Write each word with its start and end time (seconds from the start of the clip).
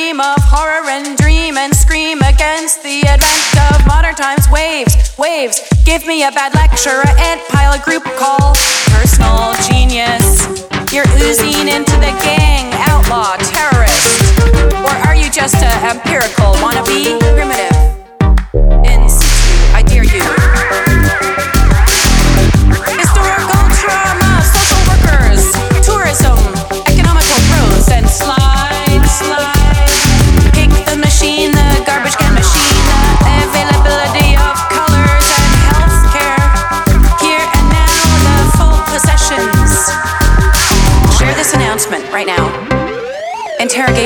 dream 0.00 0.18
of 0.18 0.38
horror 0.40 0.88
and 0.88 1.14
dream 1.18 1.58
and 1.58 1.76
scream 1.76 2.18
against 2.20 2.82
the 2.82 3.02
advent 3.06 3.76
of 3.76 3.86
modern 3.86 4.14
times. 4.14 4.48
Waves, 4.48 4.96
waves, 5.18 5.60
give 5.84 6.06
me 6.06 6.24
a 6.24 6.32
bad 6.32 6.54
lecture, 6.54 7.04
an 7.04 7.16
ant 7.18 7.42
pile, 7.48 7.74
a 7.74 7.84
group 7.84 8.04
call. 8.16 8.54
Personal 8.96 9.52
genius, 9.68 10.48
you're 10.90 11.08
oozing 11.20 11.68
into 11.68 11.96
the 12.00 12.16
gang, 12.24 12.72
outlaw, 12.88 13.36
terrorist. 13.52 14.24
Or 14.72 14.94
are 15.06 15.14
you 15.14 15.28
just 15.30 15.56
an 15.56 15.84
empirical 15.84 16.54
wannabe 16.64 17.20
primitive? 17.36 17.89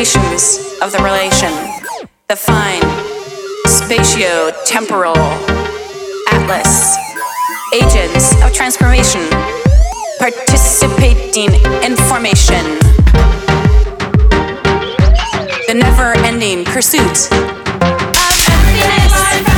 variations 0.04 0.58
of 0.82 0.92
the 0.92 0.98
relation, 1.02 1.50
the 2.28 2.36
fine, 2.36 2.82
spatio-temporal 3.66 5.16
atlas, 6.30 6.96
agents 7.72 8.34
of 8.42 8.52
transformation, 8.52 9.22
participating 10.18 11.54
in 11.82 11.96
formation, 11.96 12.78
the 15.68 15.74
never-ending 15.74 16.64
pursuit 16.66 17.32
of 17.32 18.48
emptiness. 18.50 19.53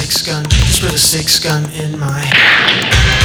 Six 0.00 0.22
gun, 0.22 0.48
just 0.48 0.80
put 0.80 0.94
a 0.94 0.98
six 0.98 1.38
gun 1.38 1.70
in 1.72 1.98
my 1.98 3.19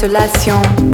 consolation. 0.00 0.87